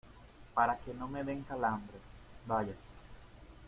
[0.55, 2.01] para que no me den calambres.
[2.47, 2.73] vaya.